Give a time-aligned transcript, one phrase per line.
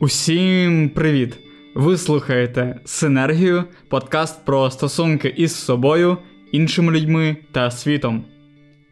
[0.00, 1.38] Усім привіт!
[1.74, 6.18] Ви слухаєте Синергію, подкаст про стосунки із собою,
[6.52, 8.24] іншими людьми та світом.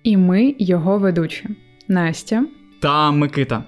[0.03, 1.49] І ми його ведучі
[1.89, 2.45] Настя
[2.81, 3.65] та Микита.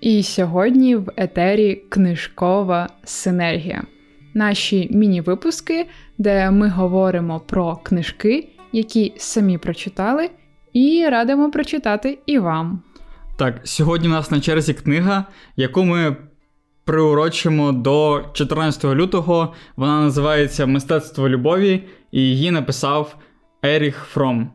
[0.00, 3.82] І сьогодні в етері книжкова синергія.
[4.34, 5.86] Наші міні-випуски,
[6.18, 10.30] де ми говоримо про книжки, які самі прочитали,
[10.72, 12.82] і радимо прочитати і вам.
[13.36, 15.24] Так, сьогодні у нас на черзі книга,
[15.56, 16.16] яку ми
[16.88, 19.52] приурочимо до 14 лютого.
[19.76, 23.16] Вона називається Мистецтво любові, і її написав
[23.62, 24.50] Еріх Фром.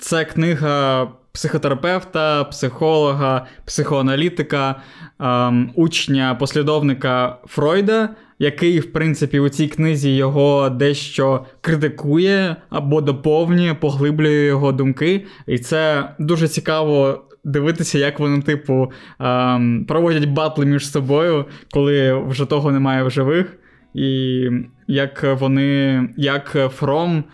[0.00, 4.82] Це книга психотерапевта, психолога, психоаналітика,
[5.20, 8.08] ем, учня, послідовника Фройда,
[8.38, 15.26] який, в принципі, у цій книзі його дещо критикує або доповнює, поглиблює його думки.
[15.46, 22.44] І це дуже цікаво дивитися, як вони, типу, ем, проводять батли між собою, коли вже
[22.44, 23.58] того немає в живих,
[23.94, 24.42] і
[24.86, 27.24] як вони, як Фром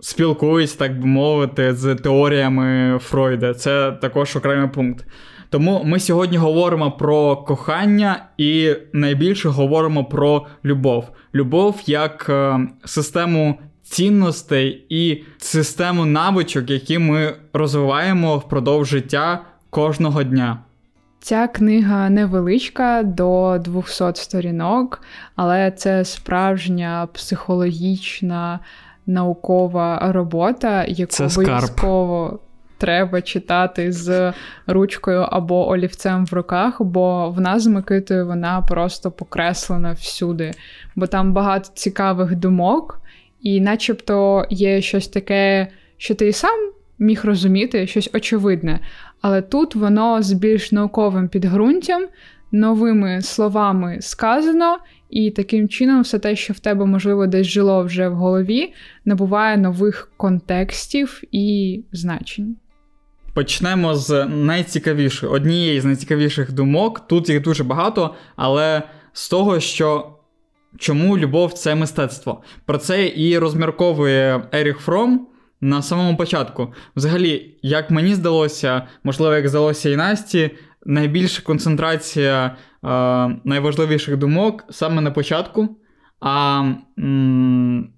[0.00, 3.54] спілкуються, так би мовити, з теоріями Фройда.
[3.54, 5.06] Це також окремий пункт.
[5.50, 11.10] Тому ми сьогодні говоримо про кохання і найбільше говоримо про любов.
[11.34, 13.58] Любов як е, систему
[13.92, 19.40] цінностей і систему навичок, які ми розвиваємо впродовж життя
[19.70, 20.58] кожного дня.
[21.20, 25.02] Ця книга невеличка до 200 сторінок,
[25.36, 28.60] але це справжня психологічна
[29.06, 32.38] наукова робота, яку обов'язково
[32.78, 34.32] треба читати з
[34.66, 40.50] ручкою або олівцем в руках, бо в нас з Микитою вона просто покреслена всюди,
[40.96, 43.01] бо там багато цікавих думок,
[43.42, 48.80] і начебто є щось таке, що ти і сам міг розуміти, щось очевидне.
[49.20, 52.06] Але тут воно з більш науковим підґрунтям,
[52.52, 54.78] новими словами сказано,
[55.10, 58.72] і таким чином все те, що в тебе, можливо, десь жило вже в голові,
[59.04, 62.56] набуває нових контекстів і значень.
[63.34, 67.00] Почнемо з найцікавішої, однієї з найцікавіших думок.
[67.08, 70.11] Тут їх дуже багато, але з того, що
[70.78, 72.42] чому любов це мистецтво.
[72.66, 75.28] Про це і розмірковує Еріх Фром
[75.60, 76.72] на самому початку.
[76.96, 80.50] Взагалі, як мені здалося, можливо, як здалося і Насті,
[80.86, 82.56] найбільша концентрація е,
[83.44, 85.76] найважливіших думок саме на початку.
[86.20, 86.62] А
[86.98, 87.92] м-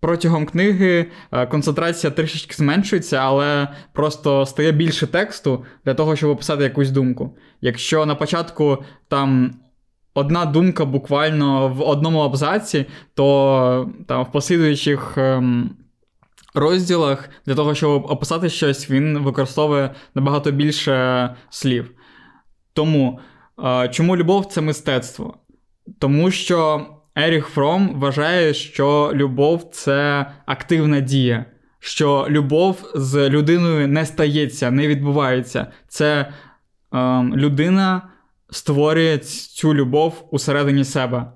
[0.00, 6.64] протягом книги е, концентрація трішечки зменшується, але просто стає більше тексту для того, щоб описати
[6.64, 7.36] якусь думку.
[7.60, 9.54] Якщо на початку там.
[10.14, 15.70] Одна думка буквально в одному абзаці, то там в послідуючих ем,
[16.54, 21.90] розділах для того, щоб описати щось, він використовує набагато більше слів.
[22.72, 23.20] Тому
[23.90, 25.34] чому любов це мистецтво?
[25.98, 31.44] Тому що Еріх Фром вважає, що любов це активна дія,
[31.78, 35.66] що любов з людиною не стається, не відбувається.
[35.88, 36.32] Це
[36.94, 38.02] е, людина
[38.50, 41.32] створює цю любов усередині себе.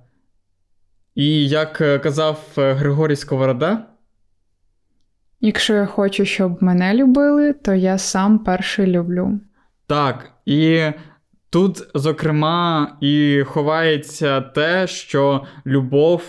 [1.15, 3.87] І як казав Григорій Сковорода,
[5.45, 9.41] Якщо я хочу, щоб мене любили, то я сам перший люблю.
[9.87, 10.83] Так, і
[11.51, 16.23] тут, зокрема, і ховається те, що любов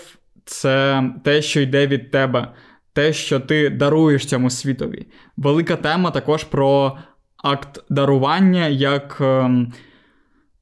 [0.44, 2.48] це те, що йде від тебе,
[2.92, 5.06] те, що ти даруєш цьому світові.
[5.36, 6.98] Велика тема також про
[7.36, 9.50] акт дарування як е,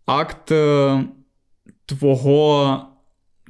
[0.07, 1.05] акт е,
[1.87, 2.81] твого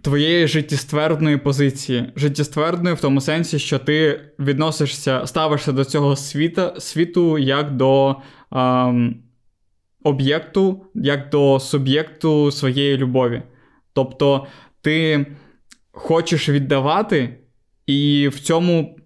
[0.02, 2.12] твоєї життєствердної позиції.
[2.16, 8.16] Життєствердної в тому сенсі, що ти відносишся, ставишся до цього світа, світу як до
[8.52, 9.16] ем,
[10.02, 13.42] об'єкту, як до суб'єкту своєї любові.
[13.92, 14.46] Тобто
[14.80, 15.26] ти
[15.92, 17.38] хочеш віддавати,
[17.86, 18.98] і в цьому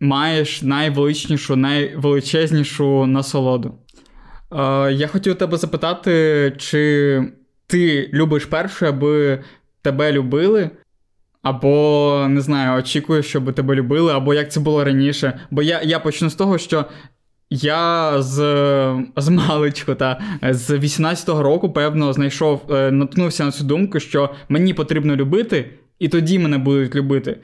[0.00, 3.78] маєш найвеличнішу, найвеличезнішу насолоду.
[4.52, 7.22] Е, Я хотів тебе запитати, чи
[7.66, 9.42] ти любиш перше, аби
[9.82, 10.70] тебе любили,
[11.42, 15.40] або не знаю, очікуєш, щоб тебе любили, або як це було раніше.
[15.50, 16.84] Бо я я почну з того, що
[17.50, 18.36] я з
[19.16, 24.74] з маличку та з 18-го року, певно, знайшов, е, наткнувся на цю думку, що мені
[24.74, 27.38] потрібно любити, і тоді мене будуть любити.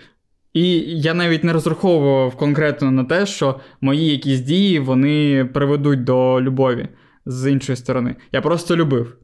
[0.52, 6.42] І я навіть не розраховував конкретно на те, що мої якісь дії вони приведуть до
[6.42, 6.88] любові
[7.26, 8.16] з іншої сторони.
[8.32, 9.16] Я просто любив.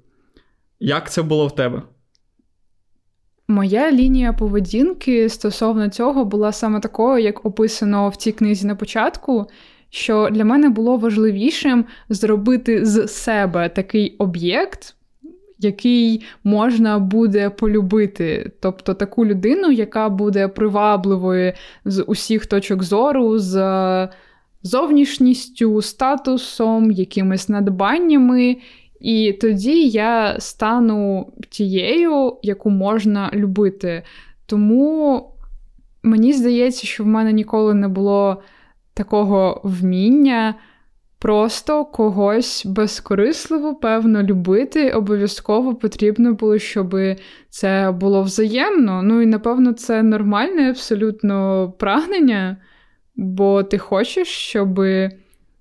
[0.80, 1.82] Як це було в тебе?
[3.48, 9.46] Моя лінія поведінки стосовно цього була саме такою, як описано в цій книзі на початку.
[9.90, 14.96] Що для мене було важливішим зробити з себе такий об'єкт,
[15.58, 18.52] який можна буде полюбити.
[18.60, 21.52] Тобто таку людину, яка буде привабливою
[21.84, 24.08] з усіх точок зору, з
[24.62, 28.56] зовнішністю, статусом, якимись надбаннями.
[29.00, 34.02] І тоді я стану тією, яку можна любити.
[34.46, 35.24] Тому
[36.02, 38.42] мені здається, що в мене ніколи не було
[38.94, 40.54] такого вміння
[41.18, 44.90] просто когось безкорисливо, певно, любити.
[44.90, 46.96] Обов'язково потрібно було, щоб
[47.48, 49.02] це було взаємно.
[49.02, 52.56] Ну і напевно, це нормальне абсолютно прагнення,
[53.16, 54.80] бо ти хочеш, щоб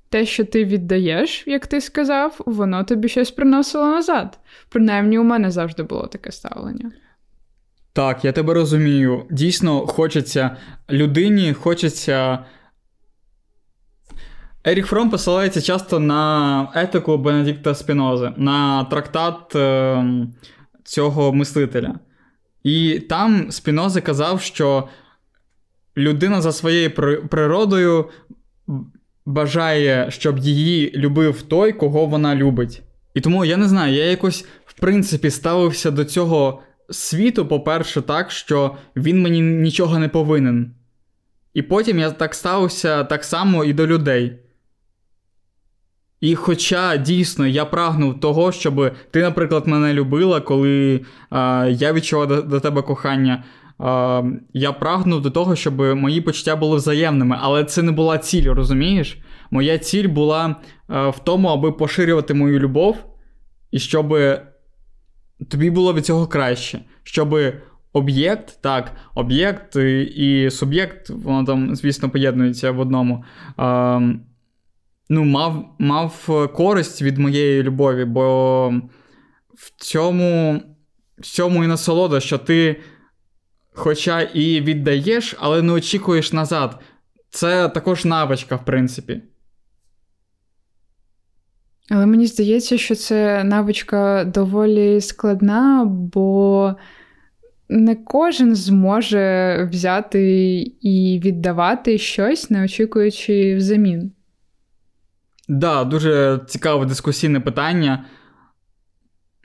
[0.09, 4.39] те, що ти віддаєш, як ти сказав, воно тобі щось приносило назад.
[4.69, 6.91] Принаймні, у мене завжди було таке ставлення.
[7.93, 9.25] Так, я тебе розумію.
[9.31, 10.57] Дійсно, хочеться
[10.89, 12.39] людині, хочеться.
[14.63, 20.05] Ерік Фром посилається часто на етику Бенедикта Спінози, на трактат е,
[20.83, 21.99] цього мислителя.
[22.63, 24.87] І там Спінози казав, що
[25.97, 26.91] людина за своєю
[27.29, 28.09] природою
[29.25, 32.81] бажає, щоб її любив той, кого вона любить.
[33.13, 38.31] І тому я не знаю, я якось, в принципі, ставився до цього світу, по-перше, так,
[38.31, 40.75] що він мені нічого не повинен.
[41.53, 44.39] І потім я так ставився так само і до людей.
[46.21, 52.27] І хоча дійсно я прагнув того, щоб ти, наприклад, мене любила, коли а, я відчував
[52.27, 53.43] до, до тебе кохання,
[53.79, 54.23] а,
[54.53, 59.17] я прагнув до того, щоб мої почуття були взаємними, але це не була ціль, розумієш?
[59.51, 60.55] Моя ціль була
[60.87, 62.97] а, в тому, аби поширювати мою любов,
[63.71, 64.17] і щоб
[65.49, 66.79] тобі було від цього краще.
[67.03, 67.37] Щоб
[67.93, 69.75] об'єкт, так, об'єкт
[70.15, 73.23] і суб'єкт, воно там, звісно, поєднується в одному.
[75.09, 78.69] Ну, мав мав користь від моєї любові, бо
[79.55, 80.61] в цьому
[81.17, 82.81] в цьому і насолода, що ти,
[83.73, 86.79] хоча і віддаєш, але не очікуєш назад.
[87.29, 89.21] Це також навичка, в принципі.
[91.89, 96.75] Але мені здається, що це навичка доволі складна, бо
[97.69, 104.11] не кожен зможе взяти і віддавати щось, не очікуючи взамін.
[105.47, 108.05] Да, дуже цікаве дискусійне питання.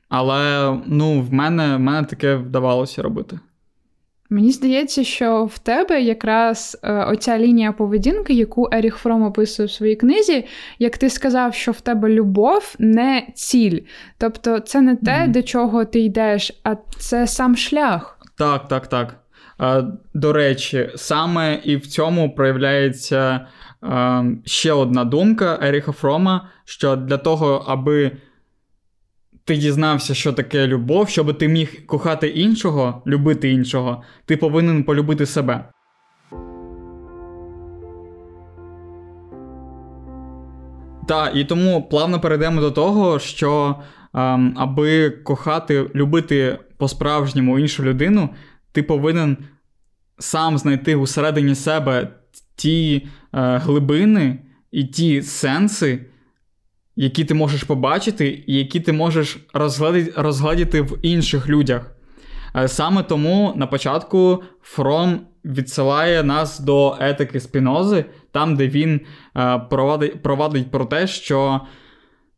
[0.08, 3.38] Але ну, в мене в мене таке вдавалося робити.
[4.31, 9.70] Мені здається, що в тебе якраз е, оця лінія поведінки, яку Еріх Фром описує в
[9.70, 10.44] своїй книзі,
[10.78, 13.81] як ти сказав, що в тебе любов не ціль.
[14.19, 15.31] Тобто це не те, mm-hmm.
[15.31, 18.19] до чого ти йдеш, а це сам шлях.
[18.38, 19.21] Так, так, так.
[20.14, 23.46] До речі, саме і в цьому проявляється
[24.44, 28.12] ще одна думка Еріха Фрома: що для того, аби
[29.44, 35.26] ти дізнався, що таке любов, щоб ти міг кохати іншого, любити іншого, ти повинен полюбити
[35.26, 35.64] себе.
[41.08, 43.76] Так, і тому плавно перейдемо до того, що
[44.14, 48.28] ем, аби кохати, любити по-справжньому іншу людину,
[48.72, 49.36] ти повинен
[50.19, 52.08] сам знайти усередині себе
[52.56, 54.38] ті е, глибини
[54.72, 56.06] і ті сенси,
[56.96, 59.38] які ти можеш побачити, і які ти можеш
[60.16, 61.96] розгладити в інших людях.
[62.56, 69.00] Е, саме тому на початку Фром відсилає нас до етики спінози, там, де він
[69.36, 71.60] е, провадить, провадить про те, що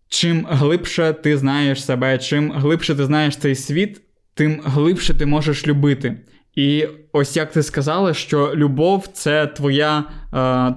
[0.09, 4.01] чим глибше ти знаєш себе, чим глибше ти знаєш цей світ,
[4.35, 6.17] тим глибше ти можеш любити.
[6.55, 10.05] І ось як ти сказала, що любов це твоя е,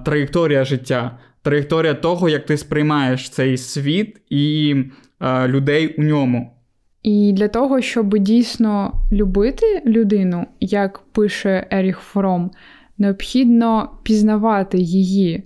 [0.04, 4.76] траєкторія життя траєкторія того, як ти сприймаєш цей світ і
[5.20, 6.50] е, людей у ньому.
[7.02, 12.50] І для того, щоб дійсно любити людину, як пише Еріх Фром,
[12.98, 15.42] необхідно пізнавати її.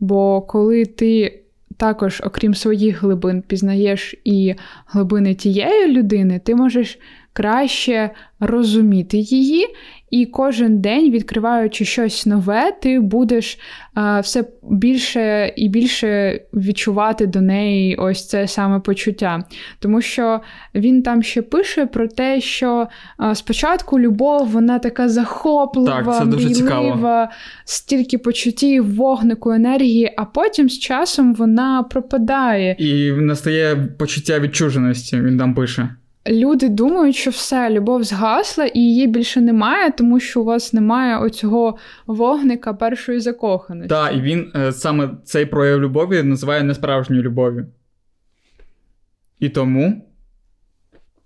[0.00, 1.40] Бо коли ти
[1.76, 4.54] також, окрім своїх глибин, пізнаєш і
[4.86, 6.98] глибини тієї людини, ти можеш
[7.32, 8.10] краще
[8.40, 9.66] розуміти її
[10.10, 13.58] і кожен день, відкриваючи щось нове, ти будеш
[13.94, 19.44] а, все більше і більше відчувати до неї ось це саме почуття.
[19.78, 20.40] Тому що
[20.74, 26.24] він там ще пише про те, що а, спочатку любов, вона така захоплива, так, це
[26.24, 27.28] дуже цікаво.
[27.64, 32.76] стільки почуттів, вогнику, енергії, а потім з часом вона пропадає.
[32.78, 35.88] І настає почуття відчуженості, він там пише
[36.30, 41.18] люди думають, що все, любов згасла і її більше немає, тому що у вас немає
[41.18, 43.88] оцього вогника першої закоханості.
[43.88, 47.66] Так, і він е, саме цей прояв любові називає несправжньою любов'ю.
[49.38, 50.06] І тому.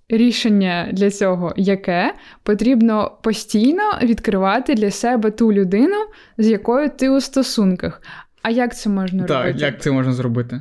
[0.09, 2.15] рішення для цього яке?
[2.43, 5.97] Потрібно постійно відкривати для себе ту людину,
[6.39, 8.03] з якою ти у стосунках.
[8.43, 9.53] А як це можна так, робити?
[9.53, 10.61] Так, як це можна зробити?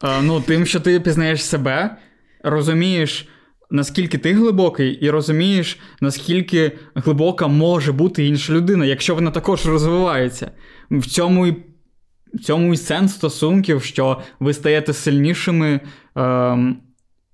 [0.00, 1.96] А, Ну, тим, що ти пізнаєш себе,
[2.42, 3.28] розумієш,
[3.70, 10.50] наскільки ти глибокий, і розумієш, наскільки глибока може бути інша людина, якщо вона також розвивається.
[10.90, 11.56] В цьому і
[12.34, 15.80] в цьому і сенс стосунків, що ви стаєте сильнішими
[16.16, 16.82] ем,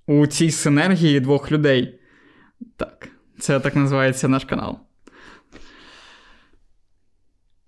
[0.07, 1.99] у цій синергії двох людей.
[2.77, 3.09] Так,
[3.39, 4.79] це так називається наш канал.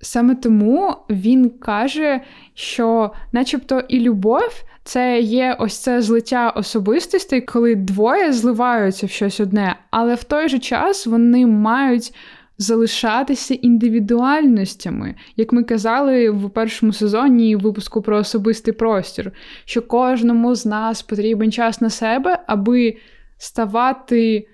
[0.01, 2.21] Саме тому він каже,
[2.53, 9.39] що, начебто, і любов це є ось це злиття особистостей, коли двоє зливаються в щось
[9.39, 12.13] одне, але в той же час вони мають
[12.57, 19.31] залишатися індивідуальностями, як ми казали в першому сезоні випуску про особистий простір,
[19.65, 22.97] що кожному з нас потрібен час на себе, аби
[23.37, 24.47] ставати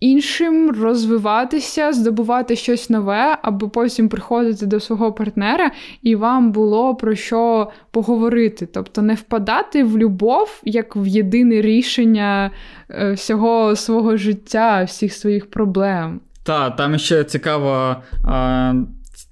[0.00, 5.70] іншим розвиватися, здобувати щось нове, аби потім приходити до свого партнера,
[6.02, 8.66] і вам було про що поговорити.
[8.66, 12.50] Тобто не впадати в любов як в єдине рішення
[12.90, 16.20] е, всього свого життя, всіх своїх проблем.
[16.42, 18.02] Так, там ще цікава.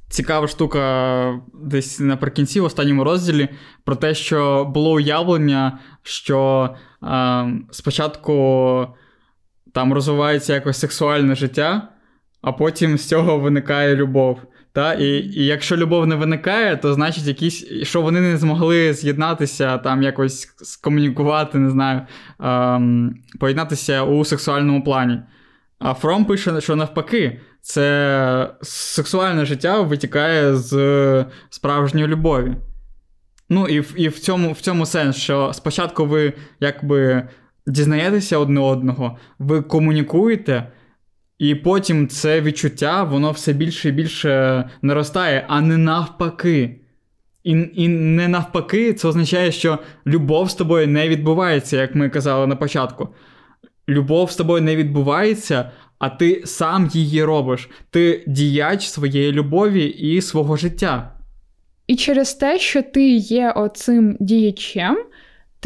[0.08, 3.48] Цікава штука десь наприкінці, в останньому розділі,
[3.84, 6.70] про те, що було уявлення, що
[7.02, 8.86] е, спочатку
[9.76, 11.88] там розвивається якось сексуальне життя,
[12.42, 14.38] а потім з цього виникає любов.
[14.72, 14.94] Та?
[14.94, 20.02] І і якщо любов не виникає, то значить, якісь, що вони не змогли з'єднатися, там
[20.02, 22.00] якось скомунікувати, не знаю,
[22.40, 25.20] ем, поєднатися у сексуальному плані.
[25.78, 32.56] А Фром пише, що навпаки, це сексуальне життя витікає з справжньої любові.
[33.48, 37.28] Ну, і і в цьому в цьому сенс, що спочатку ви якби
[37.66, 40.72] дізнаєтеся одне одного, ви комунікуєте,
[41.38, 46.80] і потім це відчуття, воно все більше і більше наростає, а не навпаки.
[47.44, 52.46] І і не навпаки, це означає, що любов з тобою не відбувається, як ми казали
[52.46, 53.08] на початку.
[53.88, 57.70] Любов з тобою не відбувається, а ти сам її робиш.
[57.90, 61.12] Ти діяч своєї любові і свого життя.
[61.86, 64.98] І через те, що ти є оцим діячем,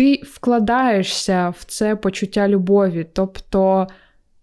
[0.01, 3.07] ти вкладаєшся в це почуття любові.
[3.13, 3.87] Тобто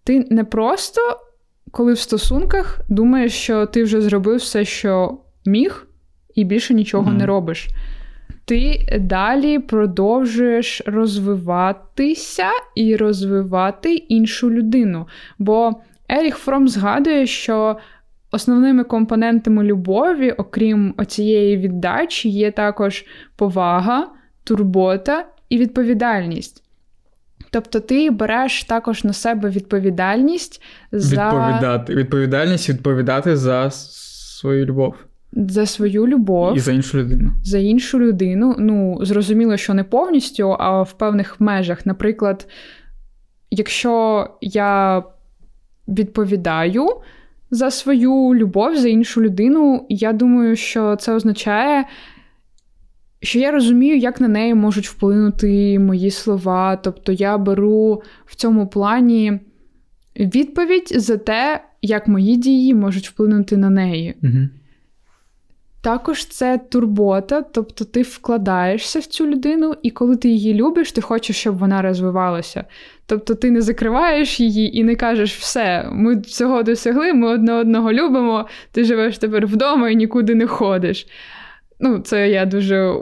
[0.04, 1.00] ти не просто,
[1.70, 5.86] коли в стосунках, думаєш, що ти вже зробив все, що міг,
[6.34, 7.16] і більше нічого mm-hmm.
[7.16, 7.68] не робиш.
[8.44, 15.06] Ти далі продовжуєш розвиватися і розвивати іншу людину.
[15.38, 15.72] Бо
[16.08, 17.76] Еріх Фром згадує, що
[18.30, 23.04] основними компонентами любові, окрім оцієї віддачі, є також
[23.36, 24.08] повага,
[24.44, 26.62] турбота і відповідальність.
[27.50, 30.62] Тобто ти береш також на себе відповідальність
[30.92, 34.94] за відповідати відповідальність відповідати за свою любов.
[35.32, 37.32] За свою любов і за іншу людину.
[37.44, 38.56] За іншу людину.
[38.58, 41.86] Ну, зрозуміло, що не повністю, а в певних межах.
[41.86, 42.46] Наприклад,
[43.50, 45.02] якщо я
[45.88, 46.88] відповідаю
[47.50, 51.84] за свою любов за іншу людину, я думаю, що це означає,
[53.22, 56.76] що я розумію, як на неї можуть вплинути мої слова.
[56.76, 59.40] Тобто я беру в цьому плані
[60.16, 64.14] відповідь за те, як мої дії можуть вплинути на неї.
[64.22, 64.48] Угу.
[65.82, 71.00] Також це турбота, тобто ти вкладаєшся в цю людину, і коли ти її любиш, ти
[71.00, 72.64] хочеш, щоб вона розвивалася.
[73.06, 77.92] Тобто ти не закриваєш її і не кажеш, все, ми цього досягли, ми одне одного
[77.92, 81.06] любимо, ти живеш тепер вдома і нікуди не ходиш.
[81.80, 82.94] Ну, це я дуже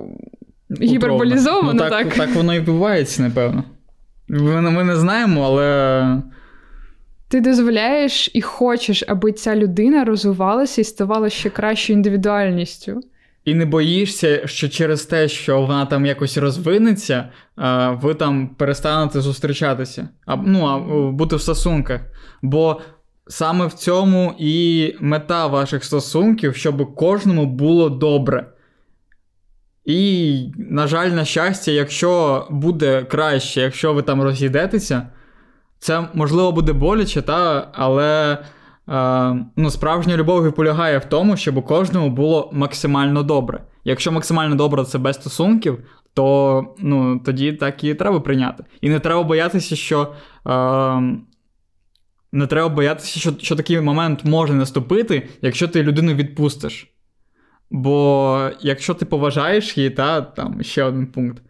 [0.82, 1.72] гіперболізовано.
[1.72, 3.64] Ну, так, так так воно і відбувається, напевно.
[4.28, 6.22] Ми не знаємо, але.
[7.28, 13.00] Ти дозволяєш і хочеш, аби ця людина розвивалася і ставала ще кращою індивідуальністю.
[13.44, 17.28] І не боїшся, що через те, що вона там якось розвинеться,
[18.02, 20.78] ви там перестанете зустрічатися, а, ну, а
[21.10, 22.00] бути в стосунках.
[22.42, 22.80] Бо
[23.26, 28.46] саме в цьому і мета ваших стосунків, щоб кожному було добре.
[29.86, 35.08] І, на жаль, на щастя, якщо буде краще, якщо ви там розійдетеся,
[35.78, 38.38] це можливо буде боляче, та, але
[38.88, 43.60] е, ну, справжня любов і полягає в тому, щоб у кожному було максимально добре.
[43.84, 45.78] Якщо максимально добре це без стосунків,
[46.14, 48.64] то ну, тоді так і треба прийняти.
[48.80, 50.14] І не треба боятися, що.
[50.46, 51.02] Е,
[52.32, 56.95] не треба боятися, що що такий момент може наступити, якщо ти людину відпустиш.
[57.70, 61.42] Бо якщо ти поважаєш її, та там ще один пункт.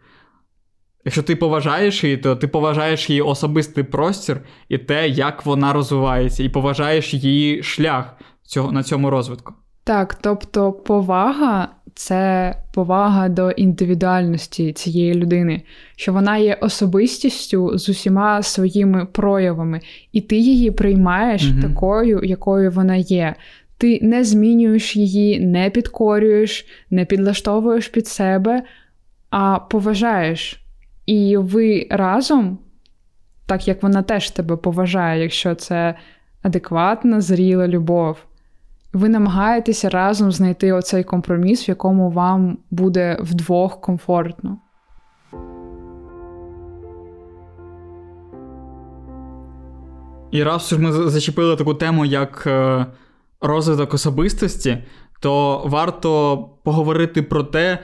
[1.05, 6.43] Якщо ти поважаєш її, то ти поважаєш її особистий простір і те, як вона розвивається,
[6.43, 9.53] і поважаєш її шлях цього, на цьому розвитку.
[9.83, 15.61] Так, тобто повага це повага до індивідуальності цієї людини,
[15.95, 19.81] що вона є особистістю з усіма своїми проявами,
[20.11, 21.61] і ти її приймаєш угу.
[21.61, 23.35] такою, якою вона є.
[23.77, 28.63] Ти не змінюєш її, не підкорюєш, не підлаштовуєш під себе,
[29.29, 30.63] а поважаєш.
[31.05, 32.59] І ви разом,
[33.45, 35.95] так як вона теж тебе поважає, якщо це
[36.41, 38.17] адекватна, зріла любов,
[38.93, 44.57] ви намагаєтеся разом знайти оцей компроміс, в якому вам буде вдвох комфортно.
[50.31, 52.85] І раз ми зачепили таку тему, як е,
[53.41, 54.77] розвиток особистості,
[55.21, 57.79] то варто поговорити про те,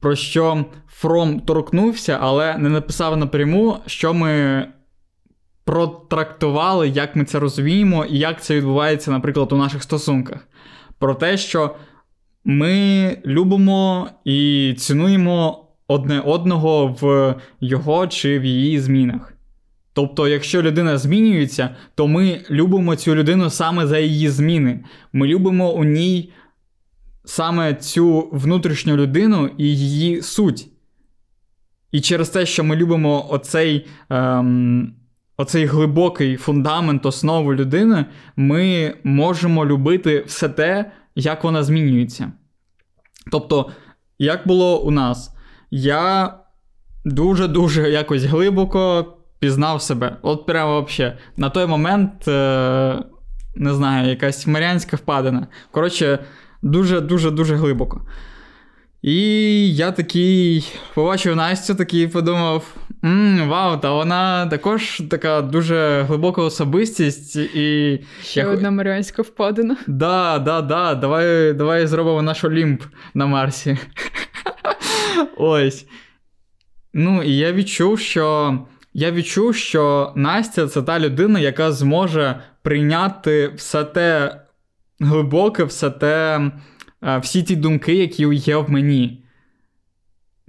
[0.00, 4.66] про що Фром торкнувся, але не написав напряму, що ми
[5.64, 10.48] протрактували, як ми це розуміємо, і як це відбувається, наприклад, у наших стосунках.
[10.98, 11.74] Про те, що
[12.44, 19.35] ми любимо і цінуємо одне одного в його чи в її змінах.
[19.96, 24.84] Тобто, якщо людина змінюється, то ми любимо цю людину саме за її зміни.
[25.12, 26.32] Ми любимо у ній
[27.24, 30.68] саме цю внутрішню людину і її суть.
[31.92, 34.94] І через те, що ми любимо оцей ем,
[35.36, 38.04] оцей глибокий фундамент, основу людини,
[38.36, 42.32] ми можемо любити все те, як вона змінюється.
[43.30, 43.70] Тобто,
[44.18, 45.34] як було у нас,
[45.70, 46.34] я
[47.04, 50.16] дуже-дуже якось глибоко пізнав себе.
[50.22, 51.14] От прямо взагалі.
[51.36, 52.98] На той момент, е,
[53.54, 55.46] не знаю, якась маріанська впадина.
[55.70, 56.18] Коротше,
[56.62, 58.02] дуже-дуже дуже глибоко.
[59.02, 62.74] І я такий побачив Настю, такий подумав:
[63.04, 67.36] М, вау, та вона також така дуже глибока особистість.
[67.36, 68.00] і...
[68.22, 68.48] Ще я...
[68.48, 69.76] одна Маріанська впадина.
[69.86, 72.82] Да, да, да, давай давай зробимо наш Олімп
[73.14, 73.78] на Марсі.
[75.36, 75.86] Ось.
[76.94, 78.58] Ну, і я відчув, що.
[78.98, 84.40] Я відчув, що Настя це та людина, яка зможе прийняти все те
[85.00, 86.40] глибоке, все те,
[87.02, 89.24] е, всі ті думки, які є в мені.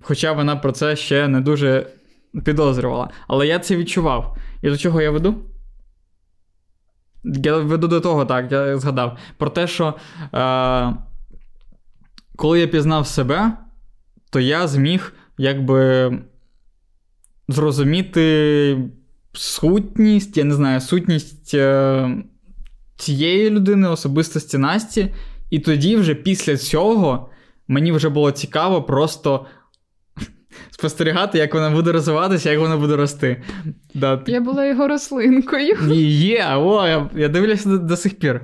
[0.01, 1.87] Хоча вона про це ще не дуже
[2.45, 3.09] підозрювала.
[3.27, 4.37] Але я це відчував.
[4.61, 5.35] І до чого я веду?
[7.23, 9.17] Я веду до того, так, я згадав.
[9.37, 9.93] Про те, що
[10.33, 10.93] е,
[12.35, 13.51] коли я пізнав себе,
[14.29, 16.11] то я зміг якби
[17.47, 18.77] зрозуміти
[19.33, 22.09] сутність, я не знаю, сутність е,
[22.97, 25.13] цієї людини, особистості Насті.
[25.49, 27.29] І тоді, вже після цього,
[27.67, 29.45] мені вже було цікаво просто
[30.69, 33.43] спостерігати, як вона буде розвиватися, як вона буде рости.
[33.93, 34.23] Да.
[34.27, 35.77] Я була його рослинкою.
[35.95, 38.41] Є, о, я я дивлюся до, до сих пір.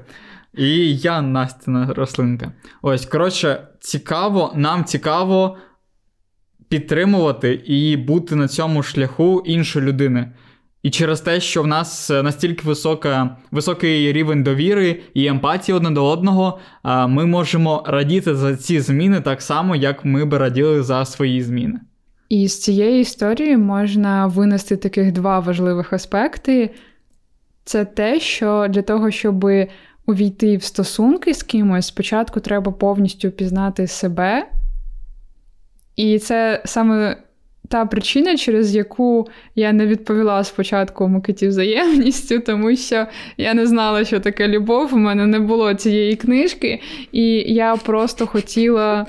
[0.54, 2.52] І я Настіна рослинка.
[2.82, 5.58] Ось, коротше, цікаво, нам цікаво
[6.74, 10.32] підтримувати і бути на цьому шляху іншої людини.
[10.84, 16.06] І через те, що в нас настільки висока, високий рівень довіри і емпатії одне до
[16.06, 16.60] одного,
[17.08, 21.80] ми можемо радіти за ці зміни так само, як ми би раділи за свої зміни.
[22.30, 26.70] І з цієї історії можна винести таких два важливих аспекти:
[27.64, 29.46] це те, що для того, щоб
[30.06, 34.48] увійти в стосунки з кимось, спочатку треба повністю пізнати себе.
[35.96, 37.18] І це саме
[37.70, 43.06] та причина, через яку я не відповіла спочатку Микиті взаємністю, тому що
[43.38, 44.94] я не знала, що таке любов.
[44.94, 49.06] У мене не було цієї книжки, і я просто хотіла.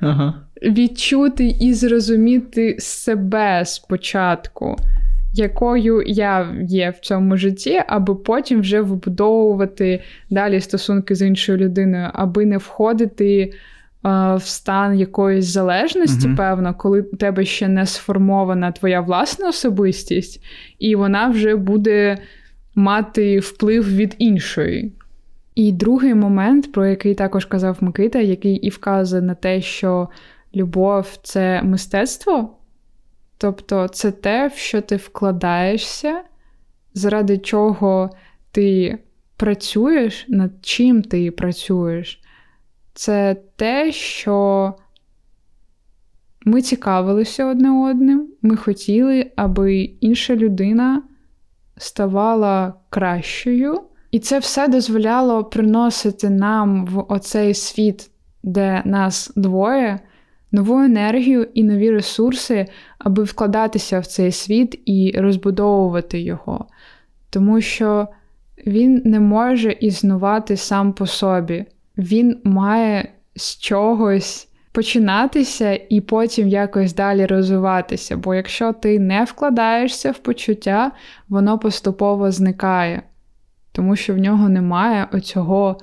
[0.00, 4.76] Ага відчути і зрозуміти себе спочатку,
[5.34, 12.10] якою я є в цьому житті, аби потім вже вибудовувати далі стосунки з іншою людиною,
[12.12, 13.52] аби не входити.
[14.04, 16.36] В стан якоїсь залежності, uh-huh.
[16.36, 20.44] певно, коли у тебе ще не сформована твоя власна особистість,
[20.78, 22.18] і вона вже буде
[22.74, 24.92] мати вплив від іншої.
[25.54, 30.08] І другий момент, про який також казав Микита, який і вказує на те, що
[30.54, 32.56] любов це мистецтво,
[33.38, 36.22] тобто це те, в що ти вкладаєшся,
[36.94, 38.10] заради чого
[38.52, 38.98] ти
[39.36, 42.20] працюєш, над чим ти працюєш.
[42.94, 44.74] Це те, що
[46.44, 51.02] ми цікавилися одне одним, ми хотіли, аби інша людина
[51.76, 53.80] ставала кращою.
[54.10, 58.10] І це все дозволяло приносити нам в оцей світ,
[58.42, 60.00] де нас двоє,
[60.52, 62.66] нову енергію і нові ресурси,
[62.98, 66.66] аби вкладатися в цей світ і розбудовувати його.
[67.30, 68.08] Тому що
[68.66, 71.64] він не може існувати сам по собі,
[71.98, 78.16] він має з чогось починатися і потім якось далі розвиватися.
[78.16, 80.92] Бо якщо ти не вкладаєшся в почуття,
[81.28, 83.02] воно поступово зникає,
[83.72, 85.78] тому що в нього немає оцього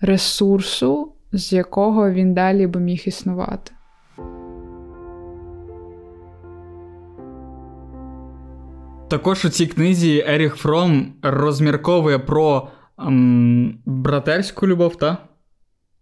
[0.00, 3.72] ресурсу, з якого він далі би міг існувати.
[9.08, 15.27] Також у цій книзі Еріх Фром розмірковує про ем, братерську любов, так?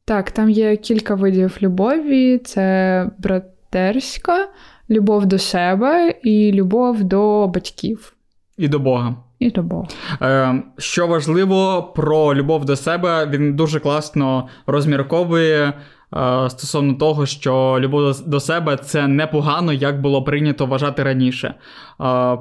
[0.07, 4.49] Так, там є кілька видів любові: це братерська,
[4.91, 8.13] любов до себе і любов до батьків.
[8.59, 9.17] І до Бога.
[9.39, 9.89] І до Бога.
[10.23, 15.73] Е, Що важливо про любов до себе, він дуже класно розмірковує.
[16.17, 21.49] Е, стосовно того, що любов до себе це непогано, як було прийнято вважати раніше.
[21.49, 21.55] Е,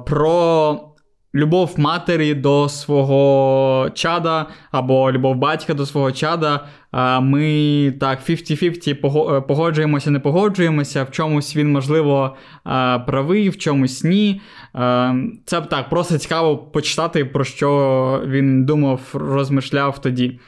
[0.06, 0.80] про
[1.36, 6.66] любов матері до свого чада або любов батька до свого чада.
[6.96, 11.04] Е, ми так 50-50 погоджуємося, не погоджуємося.
[11.04, 12.36] В чомусь він, можливо,
[13.06, 14.40] правий, в чомусь ні.
[15.44, 20.40] Це так, просто цікаво почитати, про що він думав, розмишляв тоді.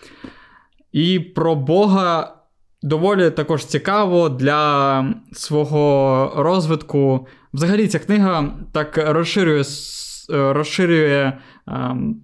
[0.92, 2.34] І про Бога
[2.82, 7.26] доволі також цікаво для свого розвитку.
[7.52, 9.62] Взагалі, ця книга так розширює
[10.30, 11.32] е, розширює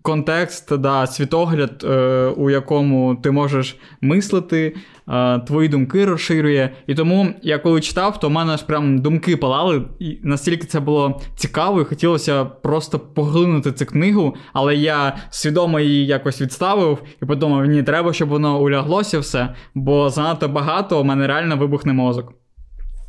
[0.03, 4.77] контекст, да, світогляд, е, у якому ти можеш мислити,
[5.09, 6.71] е, твої думки розширює.
[6.87, 10.81] І тому я коли читав, то в мене ж прям думки палали, і настільки це
[10.81, 17.27] було цікаво, і хотілося просто поглинути цю книгу, але я свідомо її якось відставив і
[17.27, 22.33] подумав, ні, треба, щоб воно уляглося все, бо занадто багато у мене реально вибухне мозок.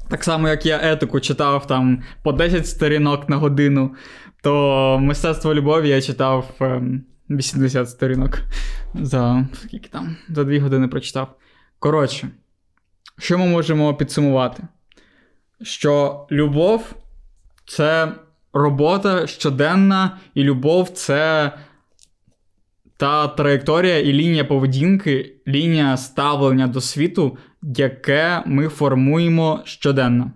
[0.10, 3.92] Так само, як я етику читав там по 10 сторінок на годину
[4.46, 6.52] то мистецтво любові я читав
[7.30, 8.42] 80 ем, сторінок
[8.94, 11.36] за скільки там, за 2 години прочитав.
[11.80, 12.30] Коротше,
[13.18, 14.64] що ми можемо підсумувати?
[15.62, 16.96] Що любов
[17.68, 18.12] це
[18.54, 21.52] робота щоденна, і любов це
[22.98, 30.32] та траєкторія і лінія поведінки, лінія ставлення до світу, яке ми формуємо щоденно.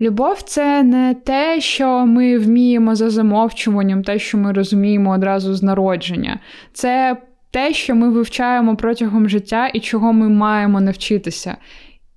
[0.00, 5.62] Любов це не те, що ми вміємо за замовчуванням, те, що ми розуміємо одразу з
[5.62, 6.40] народження.
[6.72, 7.16] Це
[7.50, 11.56] те, що ми вивчаємо протягом життя і чого ми маємо навчитися.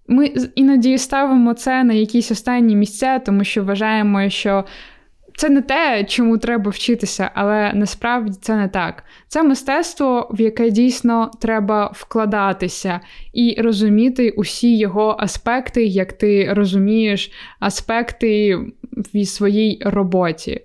[0.08, 4.66] Ми іноді ставимо це на якісь останні місця, тому що вважаємо, що
[5.38, 9.04] це не те, чому треба вчитися, але насправді це не так.
[9.28, 13.00] Це мистецтво, в яке дійсно треба вкладатися
[13.34, 18.60] і розуміти усі його аспекти, як ти розумієш аспекти
[19.14, 20.62] в своїй роботі.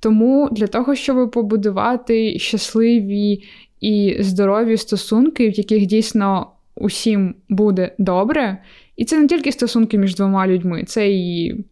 [0.00, 3.44] Тому для того, щоб побудувати щасливі
[3.80, 8.62] і здорові стосунки, в яких дійсно усім буде добре,
[8.96, 11.64] і це не тільки стосунки між двома людьми, це і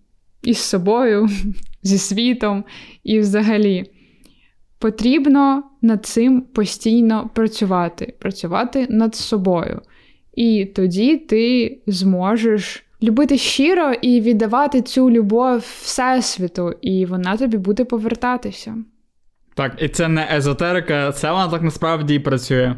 [0.43, 1.29] із собою,
[1.85, 2.65] зі світом
[3.05, 3.91] і взагалі.
[4.79, 9.81] Потрібно над цим постійно працювати, працювати над собою.
[10.35, 17.85] І тоді ти зможеш любити щиро і віддавати цю любов Всесвіту, і вона тобі буде
[17.85, 18.77] повертатися.
[19.55, 22.75] Так, і це не езотерика, це вона так насправді і працює.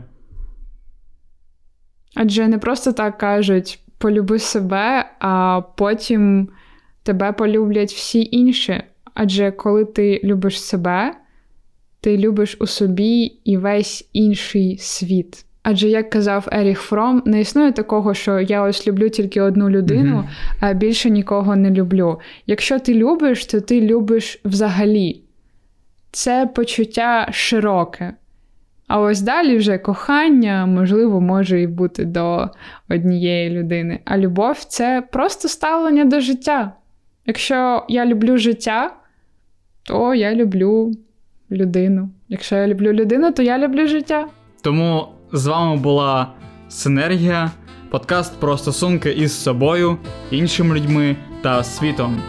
[2.15, 6.49] Адже не просто так кажуть полюби себе, а потім
[7.03, 8.83] тебе полюблять всі інші.
[9.19, 11.15] Адже коли ти любиш себе,
[12.01, 15.45] ти любиш у собі і весь інший світ.
[15.63, 20.17] Адже, як казав Еріх Фром, не існує такого, що я ось люблю тільки одну людину,
[20.17, 20.57] mm-hmm.
[20.61, 22.21] а більше нікого не люблю.
[22.47, 25.23] Якщо ти любиш, то ти любиш взагалі.
[26.11, 28.15] Це почуття широке.
[28.87, 32.49] А ось далі вже кохання, можливо, може і бути до
[32.91, 34.01] однієї людини.
[34.05, 36.73] А любов це просто ставлення до життя.
[37.27, 38.95] Якщо я люблю життя,
[39.87, 40.93] то я люблю
[41.51, 42.09] людину.
[42.29, 44.27] Якщо я люблю людину, то я люблю життя.
[44.63, 46.33] Тому з вами була
[46.69, 47.51] Синергія,
[47.91, 49.97] подкаст про стосунки із собою,
[50.31, 52.23] іншими людьми та світом.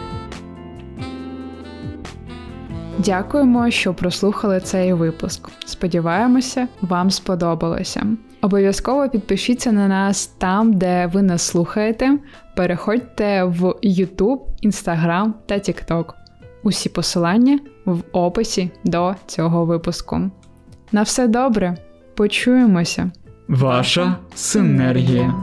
[2.98, 5.48] Дякуємо, що прослухали цей випуск.
[5.66, 8.06] Сподіваємося, вам сподобалося.
[8.42, 12.18] Обов'язково підпишіться на нас там, де ви нас слухаєте.
[12.56, 16.04] Переходьте в YouTube, Instagram та TikTok.
[16.62, 20.30] Усі посилання в описі до цього випуску.
[20.92, 21.76] На все добре,
[22.14, 23.10] почуємося.
[23.48, 25.34] Ваша синергія.